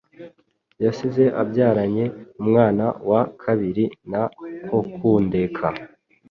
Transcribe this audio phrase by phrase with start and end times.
[0.83, 2.05] yasize abyaranye
[2.41, 4.23] umwana wa kabiri na
[4.67, 5.65] Kokundeka,